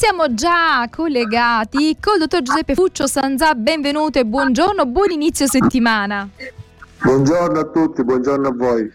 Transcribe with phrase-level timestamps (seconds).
[0.00, 6.26] siamo già collegati col dottor Giuseppe Fuccio Sanzà, benvenuto e buongiorno, buon inizio settimana.
[7.02, 8.90] Buongiorno a tutti, buongiorno a voi.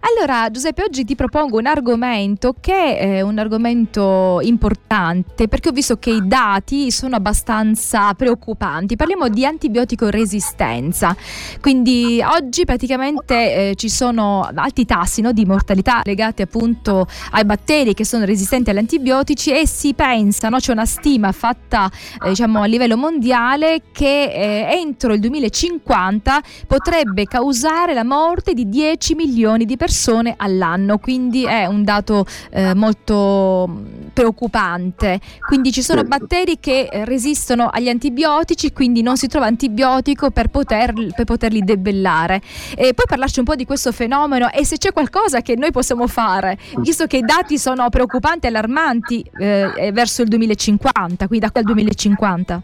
[0.00, 5.98] Allora, Giuseppe, oggi ti propongo un argomento che è un argomento importante perché ho visto
[5.98, 8.94] che i dati sono abbastanza preoccupanti.
[8.94, 11.16] Parliamo di antibiotico resistenza.
[11.60, 17.94] Quindi oggi praticamente eh, ci sono alti tassi no, di mortalità legati appunto ai batteri
[17.94, 21.90] che sono resistenti agli antibiotici e si pensa, no, c'è una stima fatta
[22.24, 28.68] eh, diciamo a livello mondiale che eh, entro il 2050 potrebbe causare la morte di
[28.68, 35.18] 10 milioni di persone persone all'anno, quindi è un dato eh, molto mm, preoccupante.
[35.46, 40.92] Quindi ci sono batteri che resistono agli antibiotici, quindi non si trova antibiotico per, poter,
[40.92, 42.42] per poterli debellare.
[42.76, 46.06] E poi parlarci un po' di questo fenomeno e se c'è qualcosa che noi possiamo
[46.06, 51.50] fare, visto che i dati sono preoccupanti e allarmanti eh, verso il 2050, quindi da
[51.50, 52.62] qui al 2050.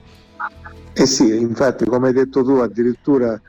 [0.92, 3.40] Eh sì, infatti come hai detto tu addirittura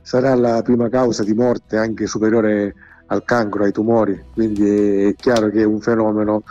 [0.00, 2.74] sarà la prima causa di morte anche superiore
[3.06, 6.42] al cancro, ai tumori, quindi è chiaro che è un fenomeno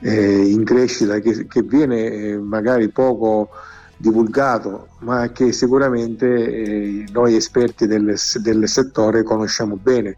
[0.00, 3.48] eh, in crescita che, che viene eh, magari poco
[3.96, 10.16] divulgato, ma che sicuramente eh, noi esperti del, del, settore conosciamo bene.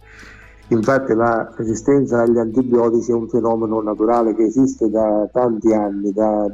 [0.68, 6.50] Infatti la resistenza agli antibiotici è un fenomeno naturale che esiste da tanti anni, da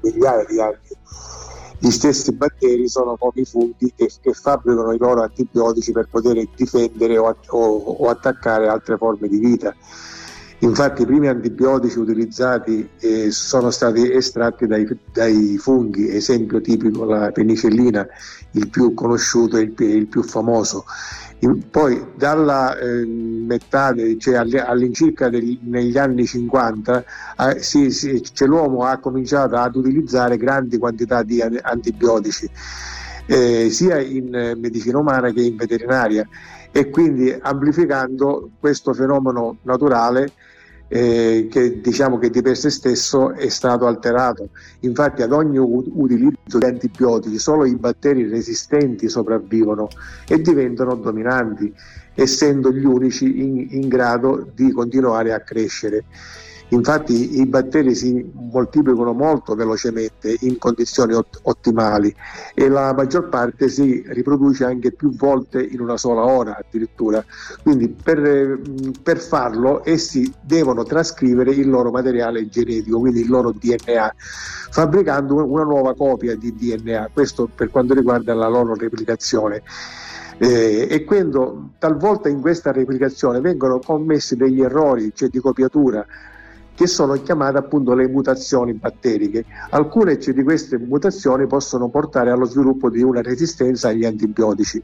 [0.00, 0.78] migliaia di anni
[1.84, 6.48] gli stessi batteri sono come i funghi che, che, fabbricano i loro antibiotici per poter
[6.56, 9.74] difendere o, o, o, attaccare altre forme di vita.
[10.60, 17.30] Infatti i primi antibiotici utilizzati eh, sono stati estratti dai, dai, funghi, esempio tipico la
[17.32, 18.06] penicillina,
[18.52, 20.84] il più conosciuto e il, il più famoso.
[21.70, 27.04] Poi dalla eh, metà, cioè all'incirca degli, negli anni 50,
[27.36, 32.48] eh, sì, sì, cioè l'uomo ha cominciato ad utilizzare grandi quantità di antibiotici,
[33.26, 36.26] eh, sia in medicina umana che in veterinaria
[36.70, 40.32] e quindi amplificando questo fenomeno naturale
[40.94, 44.50] eh, che diciamo che di per sé stesso è stato alterato.
[44.80, 49.88] Infatti ad ogni utilizzo di antibiotici solo i batteri resistenti sopravvivono
[50.28, 51.74] e diventano dominanti,
[52.14, 56.04] essendo gli unici in, in grado di continuare a crescere.
[56.74, 62.14] Infatti i batteri si moltiplicano molto velocemente in condizioni ot- ottimali
[62.52, 67.24] e la maggior parte si riproduce anche più volte in una sola ora addirittura.
[67.62, 68.60] Quindi per,
[69.00, 74.14] per farlo essi devono trascrivere il loro materiale genetico, quindi il loro DNA,
[74.70, 77.10] fabbricando una nuova copia di DNA.
[77.12, 79.62] Questo per quanto riguarda la loro replicazione.
[80.38, 86.04] Eh, e quando talvolta in questa replicazione vengono commessi degli errori, cioè di copiatura,
[86.74, 89.44] che sono chiamate appunto le mutazioni batteriche.
[89.70, 94.82] Alcune di queste mutazioni possono portare allo sviluppo di una resistenza agli antibiotici.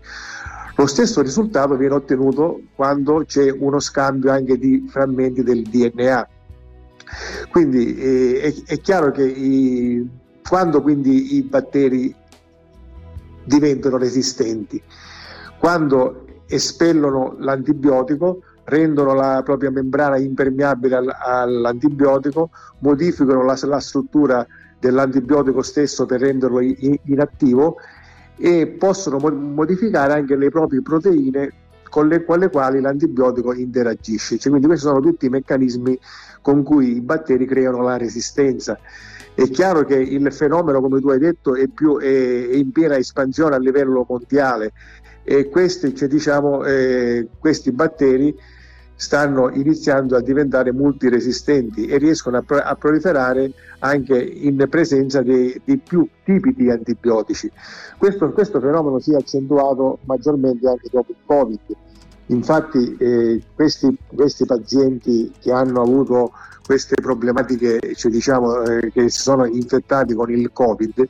[0.77, 6.29] Lo stesso risultato viene ottenuto quando c'è uno scambio anche di frammenti del DNA.
[7.51, 10.09] Quindi eh, è, è, chiaro che i,
[10.49, 12.15] quando quindi i batteri
[13.45, 14.81] diventano resistenti,
[15.59, 24.47] quando espellono l'antibiotico, rendono la propria membrana impermeabile al, all'antibiotico, modificano la, la, struttura
[24.79, 27.77] dell'antibiotico stesso per renderlo in, inattivo
[28.37, 31.53] e possono modificare anche le proprie proteine
[31.91, 34.39] con le, con le quali l'antibiotico interagisce.
[34.39, 35.99] Cioè, quindi questi sono tutti i meccanismi
[36.41, 38.79] con cui i batteri creano la resistenza.
[39.35, 42.97] È chiaro che il fenomeno, come tu hai detto, è, più, è, è in piena
[42.97, 44.73] espansione a livello mondiale
[45.23, 48.35] e questi, cioè, diciamo, eh, questi batteri
[49.01, 55.59] stanno iniziando a diventare multiresistenti e riescono a, pro- a proliferare anche in presenza di,
[55.65, 57.51] di, più tipi di antibiotici.
[57.97, 61.61] Questo, questo, fenomeno si è accentuato maggiormente anche dopo il Covid.
[62.27, 66.33] Infatti eh, questi, questi, pazienti che hanno avuto
[66.63, 71.09] queste problematiche, cioè diciamo, eh, che si sono infettati con il Covid,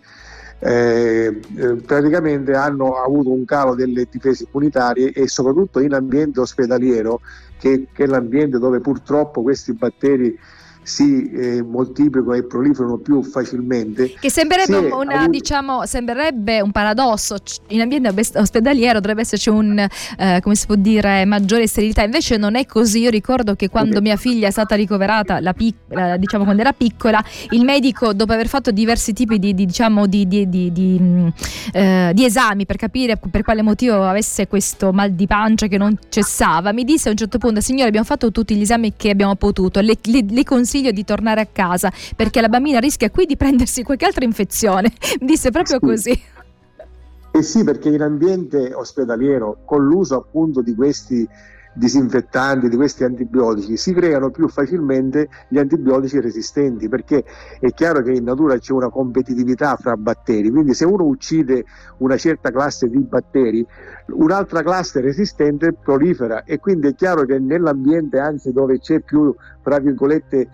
[0.60, 7.20] eh, eh, praticamente hanno avuto un calo delle difese immunitarie e soprattutto in ambiente ospedaliero,
[7.58, 10.38] che, che è l'ambiente dove purtroppo questi batteri
[10.90, 14.12] si eh, moltiplicano e proliferano più facilmente.
[14.18, 15.30] Che sembrerebbe, una, avuto...
[15.30, 17.36] diciamo, sembrerebbe un paradosso,
[17.68, 22.56] in ambiente ospedaliero dovrebbe esserci un, eh, come si può dire, maggiore sterilità, invece non
[22.56, 23.00] è così.
[23.00, 24.02] Io ricordo che quando okay.
[24.02, 28.48] mia figlia è stata ricoverata, la pic- diciamo quando era piccola, il medico dopo aver
[28.48, 31.28] fatto diversi tipi di, di, diciamo, di, di mm,
[31.72, 36.72] eh, esami per capire per quale motivo avesse questo mal di pancia che non cessava,
[36.72, 39.80] mi disse a un certo punto, signore abbiamo fatto tutti gli esami che abbiamo potuto,
[39.80, 43.36] le, le, le consiglio consiglio di tornare a casa perché la bambina rischia qui di
[43.36, 44.92] prendersi qualche altra infezione.
[45.20, 45.86] Disse proprio sì.
[45.86, 46.22] così.
[47.32, 51.28] Eh sì, perché in ambiente ospedaliero, con l'uso appunto di questi
[51.72, 57.24] disinfettanti, di questi antibiotici, si creano più facilmente gli antibiotici resistenti, perché
[57.60, 61.64] è chiaro che in natura c'è una competitività fra batteri, quindi se uno uccide
[61.98, 63.66] una certa classe di batteri,
[64.06, 66.44] un'altra classe resistente prolifera.
[66.44, 70.48] E quindi è chiaro che nell'ambiente anzi dove c'è più, fra virgolette,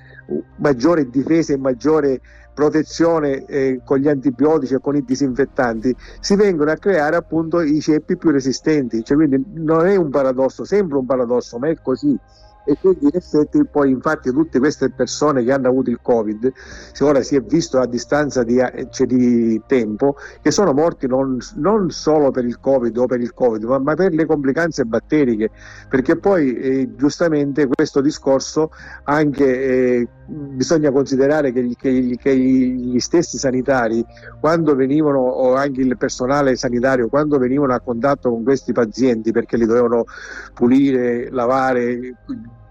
[0.56, 2.20] maggiore difesa e maggiore
[2.56, 7.82] protezione eh, con gli antibiotici e con i disinfettanti, si vengono a creare appunto i
[7.82, 9.04] ceppi più resistenti.
[9.04, 12.18] Cioè, quindi non è un paradosso, sembra un paradosso, ma è così
[12.66, 16.52] e quindi in effetti poi infatti tutte queste persone che hanno avuto il covid
[17.00, 18.60] ora si è visto a distanza di,
[18.90, 23.32] cioè di tempo che sono morti non, non, solo per il covid o per il
[23.32, 25.50] covid ma, ma per le complicanze batteriche.
[25.88, 28.70] Perché poi eh, giustamente questo discorso
[29.04, 34.04] anche eh, bisogna considerare che, che, che, gli stessi sanitari
[34.40, 39.56] quando venivano o anche il personale sanitario quando venivano a contatto con questi pazienti perché
[39.56, 40.04] li dovevano
[40.52, 42.16] pulire, lavare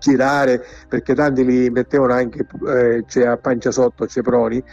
[0.06, 4.64] girare perché tanti li mettevano anche eh, a pancia sotto ceproni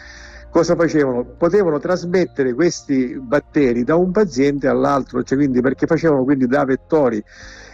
[0.50, 1.24] cosa facevano?
[1.24, 7.24] Potevano trasmettere questi batteri da un paziente all'altro, cioè quindi perché facevano quindi da vettori.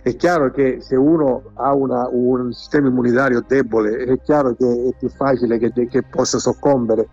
[0.00, 4.96] È chiaro che se uno ha una, un sistema immunitario debole, è chiaro che è
[4.96, 7.08] più facile che, che possa soccombere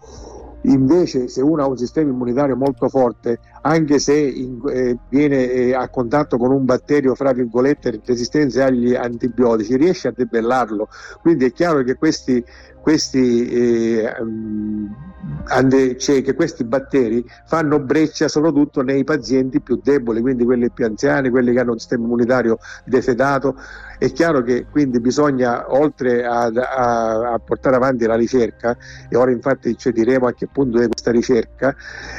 [0.65, 5.73] Invece se uno ha un sistema immunitario molto forte, anche se in, eh, viene eh,
[5.73, 10.87] a contatto con un batterio, fra virgolette, resistente agli antibiotici, riesce a debellarlo.
[11.21, 12.43] Quindi è chiaro che questi,
[12.79, 14.13] questi, eh,
[15.97, 21.31] cioè che questi batteri fanno breccia soprattutto nei pazienti più deboli, quindi quelli più anziani,
[21.31, 23.55] quelli che hanno un sistema immunitario defedato
[23.97, 28.77] è chiaro che quindi bisogna, oltre a, a, a portare avanti la ricerca,
[29.09, 31.73] e ora infatti ci diremo a che punto è questa ricerca,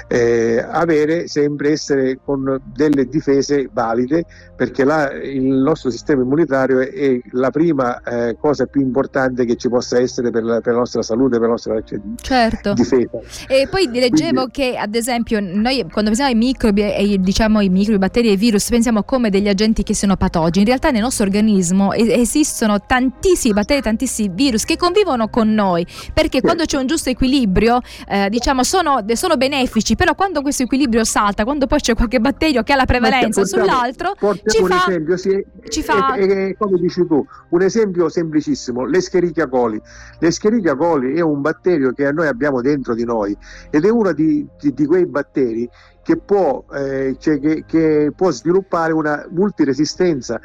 [0.09, 4.25] eh, avere sempre essere con delle difese valide,
[4.56, 9.56] perché la, il nostro sistema immunitario è, è la prima eh, cosa più importante che
[9.56, 12.73] ci possa essere per la, per la nostra salute, per la nostra cioè, certo.
[12.73, 13.19] difesa.
[13.47, 17.69] E poi leggevo quindi, che, ad esempio, noi quando pensiamo ai microbi, e, diciamo i
[17.69, 20.61] microbi, batteri e virus, pensiamo come degli agenti che sono patogeni.
[20.61, 26.41] In realtà nel nostro organismo esistono tantissimi batteri, tantissimi virus che convivono con noi, perché
[26.41, 31.44] quando c'è un giusto equilibrio, eh, diciamo, sono, sono, benefici, però quando questo equilibrio salta,
[31.44, 34.14] quando poi c'è qualche batterio che ha la prevalenza portiamo, sull'altro,
[34.44, 36.14] ci un fa, esempio, sì, ci fa...
[36.14, 39.81] È, è, è, come dici tu, un esempio semplicissimo, l'Escherichia coli.
[40.20, 43.37] L'Escherichia coli è un batterio che noi abbiamo dentro di noi
[43.70, 45.69] ed è uno di, di, di quei batteri
[46.02, 50.40] che può, eh, cioè che, che può sviluppare una multiresistenza.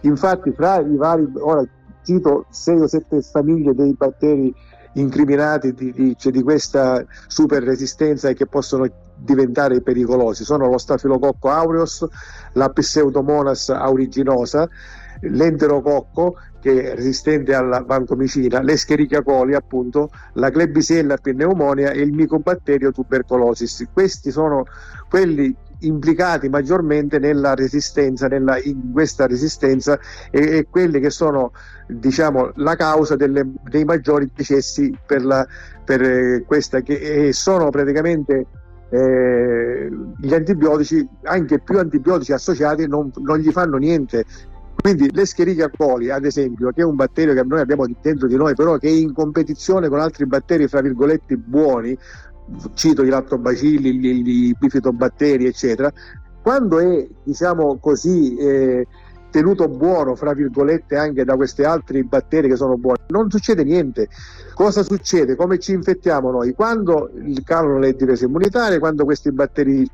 [0.00, 1.64] Infatti, fra i vari, ora
[2.02, 4.52] cito 6 o 7 famiglie dei batteri
[4.94, 8.86] incriminati di, di, cioè di questa super resistenza e che possono
[9.16, 12.06] diventare pericolosi sono lo stafilococco aureus,
[12.54, 14.68] la pseudomonas aeruginosa,
[15.20, 22.92] l'enterococco che è resistente alla vancomicina, l'escherichia coli appunto, la klebsiella pneumonia e il micobatterio
[22.92, 23.88] tuberculosis.
[23.92, 24.64] Questi sono
[25.08, 25.54] quelli
[25.86, 29.98] implicati maggiormente nella resistenza, nella, in questa resistenza
[30.30, 31.52] e, e quelle che sono
[31.86, 35.46] diciamo, la causa delle, dei maggiori decessi per, la,
[35.84, 38.46] per eh, questa che sono praticamente
[38.90, 44.24] eh, gli antibiotici, anche più antibiotici associati non, non gli fanno niente.
[44.74, 48.54] Quindi l'Escherichia coli, ad esempio, che è un batterio che noi abbiamo dentro di noi,
[48.54, 51.96] però che è in competizione con altri batteri, fra virgolette, buoni,
[52.74, 55.92] cito i lattobacilli, i bifitobatteri, eccetera,
[56.42, 58.86] quando è diciamo così eh,
[59.32, 64.08] tenuto buono, fra virgolette, anche da questi altri batteri che sono buoni, non succede niente.
[64.54, 65.34] Cosa succede?
[65.34, 66.52] Come ci infettiamo noi?
[66.52, 67.10] Quando
[67.42, 69.88] calano le difese immunitarie, quando questi batteri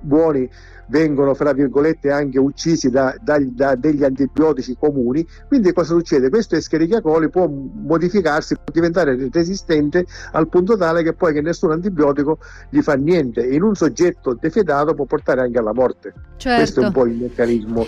[0.00, 0.50] buoni
[0.90, 6.28] vengono fra virgolette anche uccisi da, da, da degli antibiotici comuni quindi cosa succede?
[6.28, 11.70] questo Escherichia coli può modificarsi può diventare resistente al punto tale che poi che nessun
[11.70, 12.38] antibiotico
[12.70, 16.58] gli fa niente in un soggetto defedato può portare anche alla morte certo.
[16.60, 17.86] questo è un po' il meccanismo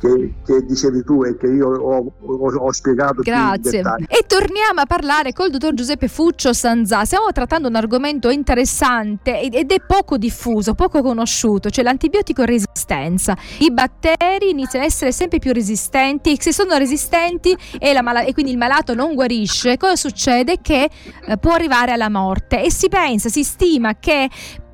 [0.00, 3.22] che, che, dicevi tu e che io ho, ho, ho spiegato.
[3.22, 3.80] Grazie.
[4.08, 7.04] E torniamo a parlare col dottor Giuseppe Fuccio Sanzà.
[7.04, 13.36] Stiamo trattando un argomento interessante ed è poco diffuso, poco conosciuto, cioè l'antibiotico resistenza.
[13.60, 18.32] I batteri iniziano a essere sempre più resistenti e se sono resistenti e, mal- e
[18.32, 20.58] quindi il malato non guarisce, cosa succede?
[20.60, 20.90] Che
[21.26, 24.28] eh, può arrivare alla morte e si pensa, si stima che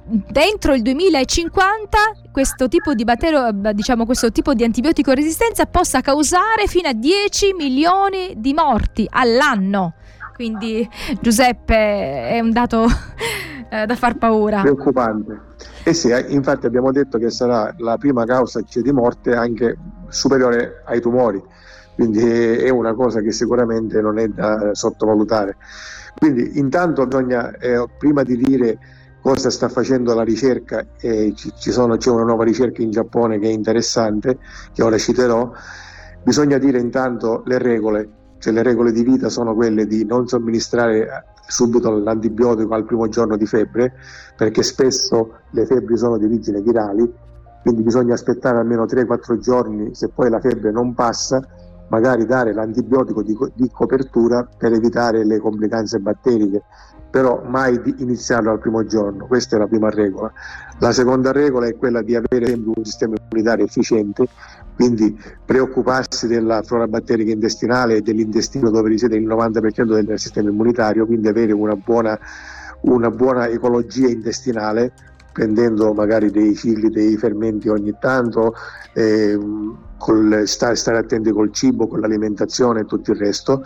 [0.04, 1.98] dentro il 2050
[2.30, 7.54] questo tipo di batterio, diciamo questo tipo di antibiotico resistenza possa causare fino a 10
[7.54, 9.94] milioni di morti all'anno.
[10.34, 10.88] Quindi
[11.20, 12.86] Giuseppe è un dato
[13.68, 14.62] eh, da far paura.
[14.62, 15.48] Preoccupante.
[15.84, 19.76] Eh sì, eh, infatti abbiamo detto che sarà la prima causa di morte anche
[20.08, 21.42] superiore ai tumori,
[21.94, 25.56] quindi è una cosa che sicuramente non è da sottovalutare.
[26.18, 28.78] Quindi intanto bisogna, eh, prima di dire
[29.20, 33.52] cosa sta facendo la ricerca, ci sono, c'è una nuova ricerca in Giappone che è
[33.52, 34.38] interessante,
[34.72, 35.50] che ora citerò,
[36.22, 38.08] bisogna dire intanto le regole,
[38.38, 43.36] cioè le regole di vita sono quelle di non somministrare subito l'antibiotico al primo giorno
[43.36, 43.94] di febbre,
[44.36, 47.12] perché spesso le febbri sono di origine virali,
[47.62, 51.44] quindi bisogna aspettare almeno 3-4 giorni, se poi la febbre non passa,
[51.88, 56.62] magari dare l'antibiotico di, di copertura per evitare le complicanze batteriche,
[57.10, 60.32] però mai di iniziarlo al primo giorno, questa è la prima regola.
[60.78, 64.28] La seconda regola è quella di avere sempre un sistema immunitario efficiente,
[64.76, 71.04] quindi preoccuparsi della flora batterica intestinale e dell'intestino dove risiede il 90% del sistema immunitario,
[71.04, 72.18] quindi avere una buona,
[72.82, 74.92] una buona ecologia intestinale
[75.32, 78.54] prendendo magari dei cicli, dei fermenti ogni tanto,
[78.94, 79.38] eh,
[79.96, 83.62] col, stare, stare attenti col cibo, con l'alimentazione e tutto il resto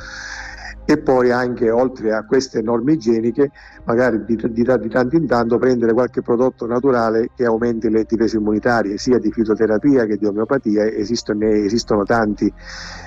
[0.86, 3.50] e poi anche oltre a queste norme igieniche
[3.84, 8.36] magari di, di, di, tanto in tanto prendere qualche prodotto naturale che aumenti le difese
[8.36, 10.84] immunitarie sia di fitoterapia che di omeopatia.
[10.84, 12.52] Esistono, esistono tanti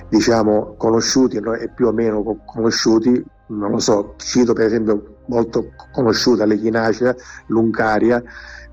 [0.09, 3.23] diciamo conosciuti e più o meno conosciuti.
[3.49, 7.15] Non lo so, cito per esempio molto conosciuta l'echinacea,
[7.47, 8.21] l'uncaria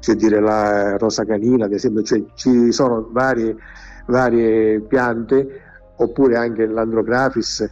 [0.01, 3.57] cioè dire la rosa canina ad esempio cioè, ci sono varie,
[4.07, 5.63] varie piante
[5.97, 7.67] oppure anche l'andrografis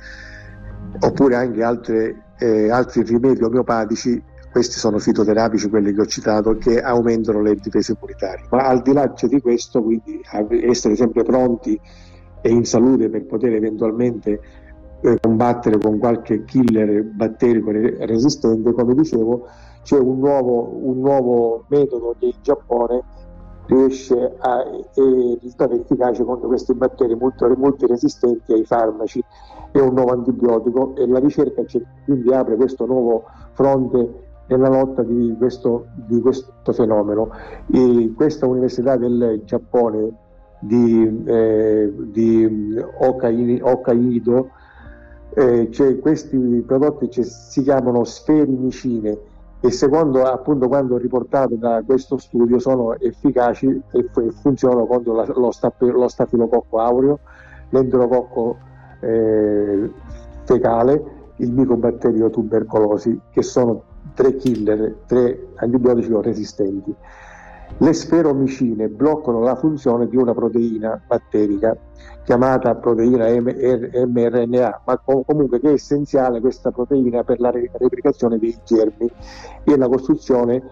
[1.01, 6.81] oppure anche altre, eh, altri rimedi omeopatici, questi sono fitoterapici, quelli che ho citato, che
[6.81, 8.47] aumentano le difese immunitarie.
[8.51, 10.21] Ma al di là di questo, quindi
[10.63, 11.81] essere sempre pronti
[12.43, 14.41] e in salute per poter eventualmente
[15.01, 19.49] eh, combattere con qualche killer batterico resistente, come dicevo,
[19.83, 23.03] c'è un nuovo, un nuovo metodo che in Giappone
[23.67, 24.65] riesce a
[24.95, 29.23] risultare efficace contro questi batteri molto, molto resistenti ai farmaci
[29.71, 31.63] e un nuovo antibiotico e la ricerca
[32.05, 37.31] quindi apre questo nuovo fronte nella lotta di questo, di questo fenomeno.
[37.73, 40.11] E questa Università del Giappone
[40.59, 44.51] di, eh, di Hokkaido,
[45.35, 49.31] eh, cioè questi prodotti cioè, si chiamano sferimicine
[49.65, 55.25] e secondo appunto quanto riportato da questo studio sono efficaci e, f- funzionano contro la,
[55.37, 57.21] lo, staff- lo stafilococco aureo,
[57.69, 58.57] l'enterococco
[58.99, 59.89] eh,
[60.43, 61.05] fecale,
[61.37, 66.93] il micobatterio tubercolosi, che sono tre killer, tre antibiotici resistenti.
[67.79, 71.77] Le sferomicine bloccano la funzione di una proteina batterica
[72.23, 79.11] chiamata proteina mRNA, ma comunque che è essenziale questa proteina per la replicazione dei germi
[79.65, 80.63] e la costruzione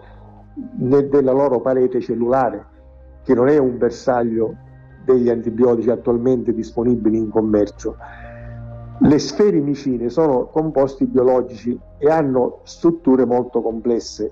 [0.53, 2.65] della loro parete cellulare,
[3.23, 4.55] che non è un bersaglio
[5.03, 7.97] degli antibiotici attualmente disponibili in commercio.
[8.99, 14.31] Le sferimicine sono composti biologici e hanno strutture molto complesse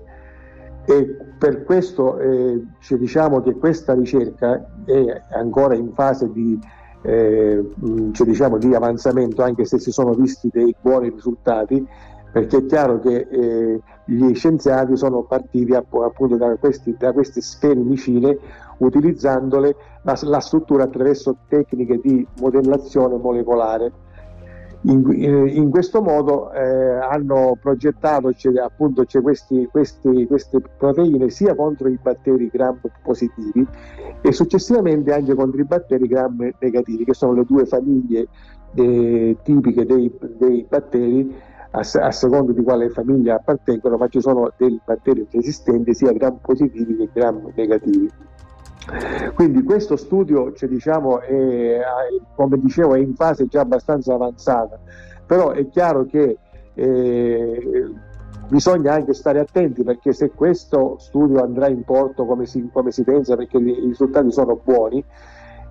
[0.84, 6.58] e per questo eh, ci diciamo che questa ricerca è ancora in fase di,
[7.02, 7.70] eh,
[8.12, 11.86] cioè diciamo di avanzamento anche se si sono visti dei buoni risultati
[12.32, 18.38] perché è chiaro che eh, gli scienziati sono partiti appunto da, questi, da queste sferimicine
[18.78, 23.92] utilizzandole la, la struttura attraverso tecniche di modellazione molecolare
[24.82, 31.54] in, in, questo modo eh, hanno progettato c'è, appunto c'è questi, questi, queste proteine sia
[31.54, 33.66] contro i batteri gram positivi
[34.22, 38.28] e successivamente anche contro i batteri gram negativi che sono le due famiglie
[38.74, 41.34] eh, tipiche dei, dei batteri
[41.72, 46.38] a, a, seconda di quale famiglia appartengono ma ci sono dei batteri resistenti sia gram
[46.40, 48.10] positivi che gram negativi
[49.34, 51.80] quindi questo studio, cioè, diciamo, è,
[52.34, 54.78] come dicevo, è in fase già abbastanza avanzata,
[55.26, 56.38] però è chiaro che
[56.74, 57.92] eh,
[58.48, 63.04] bisogna anche stare attenti perché se questo studio andrà in porto come si, come si
[63.04, 65.04] pensa, perché i risultati sono buoni,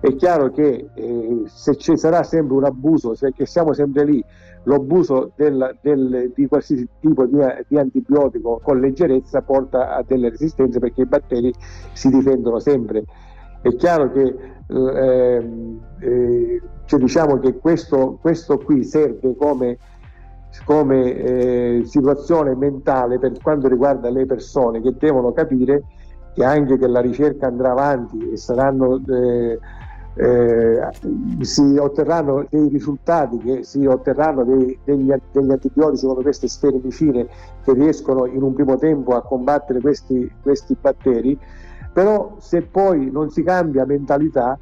[0.00, 4.24] è chiaro che eh, se ci sarà sempre un abuso, se siamo sempre lì,
[4.64, 7.38] l'abuso del, del, di qualsiasi tipo di,
[7.68, 11.52] di, antibiotico con leggerezza porta a delle resistenze perché i batteri
[11.92, 13.04] si difendono sempre.
[13.60, 14.34] È chiaro che
[14.68, 15.50] eh,
[16.00, 19.76] eh, cioè diciamo che questo, questo, qui serve come,
[20.64, 25.84] come eh, situazione mentale per quanto riguarda le persone che devono capire
[26.32, 29.58] che anche che la ricerca andrà avanti e saranno eh,
[30.14, 30.80] eh,
[31.40, 37.28] si otterranno dei risultati, che si otterranno dei, degli, degli, antibiotici come queste sfermicine
[37.62, 41.38] che riescono in un primo tempo a combattere questi, questi batteri,
[41.92, 44.58] però se poi non si cambia mentalità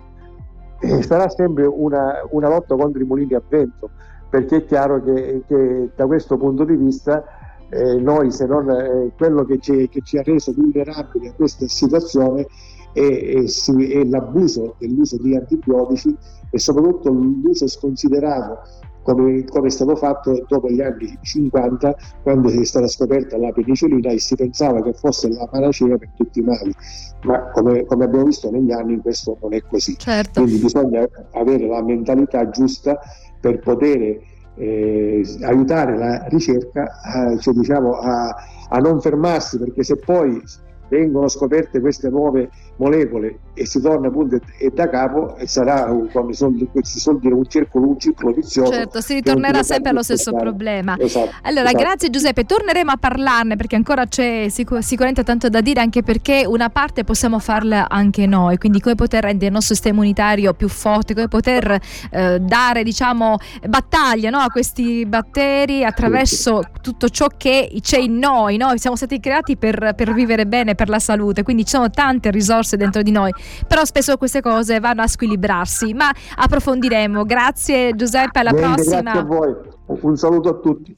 [0.81, 3.90] eh, sarà sempre una, una, lotta contro i mulini a vento,
[4.28, 7.25] perché è chiaro che, che da questo punto di vista
[7.71, 12.47] eh, noi se non eh, quello che ci ha reso vulnerabili a questa situazione
[12.92, 16.16] e, e, si, e l'abuso dell'uso di antibiotici
[16.50, 18.61] e soprattutto l'uso sconsiderato
[19.02, 24.11] come, come, è stato fatto dopo gli anni 50 quando è stata scoperta la penicillina
[24.11, 26.75] e si pensava che fosse la panacea per tutti i mali
[27.23, 30.42] ma come, come abbiamo visto negli anni questo non è così certo.
[30.42, 32.99] quindi bisogna avere la mentalità giusta
[33.40, 34.21] per poter
[34.57, 38.35] eh, aiutare la ricerca a, cioè, diciamo, a,
[38.68, 40.42] a non fermarsi perché se poi
[40.88, 46.33] vengono scoperte queste nuove molecole e si torna appunto e da capo e sarà come
[46.33, 48.73] si suol dire un circolo, un ciclo vizioso.
[48.73, 50.42] Certo, si ritornerà sempre allo stesso fare.
[50.45, 50.97] problema.
[50.99, 51.83] Esatto, allora, esatto.
[51.83, 56.45] grazie Giuseppe, torneremo a parlarne perché ancora c'è sicur- sicuramente tanto da dire anche perché
[56.47, 60.68] una parte possiamo farla anche noi, quindi come poter rendere il nostro sistema immunitario più
[60.68, 61.78] forte, come poter
[62.11, 63.37] eh, dare diciamo
[63.68, 68.76] battaglia no, a questi batteri attraverso tutto ciò che c'è in noi, no?
[68.76, 72.76] siamo stati creati per, per vivere bene, per la salute, quindi ci sono tante risorse
[72.76, 73.32] dentro di noi,
[73.66, 77.25] però spesso queste cose vanno a squilibrarsi, ma approfondiremo.
[77.25, 79.00] Grazie Giuseppe, alla Bene, prossima.
[79.00, 79.54] Grazie a voi,
[79.87, 80.97] un saluto a tutti.